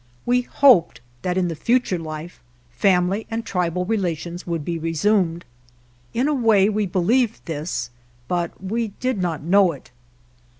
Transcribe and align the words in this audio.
We 0.25 0.41
hoped 0.41 0.99
that 1.21 1.37
in 1.37 1.47
the 1.47 1.55
future 1.55 1.99
life 1.99 2.41
family 2.71 3.27
and 3.29 3.45
tribal 3.45 3.85
relations 3.85 4.47
would 4.47 4.65
be 4.65 4.79
resumed. 4.79 5.45
In 6.11 6.27
a 6.27 6.33
way 6.33 6.69
we 6.69 6.87
believed 6.87 7.45
this, 7.45 7.91
but 8.27 8.49
we 8.63 8.93
did 8.99 9.19
not 9.19 9.43
know 9.43 9.73
it. 9.73 9.91